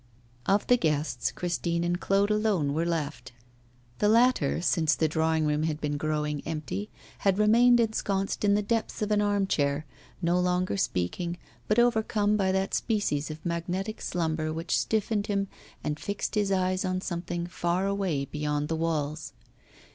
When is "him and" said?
15.27-15.99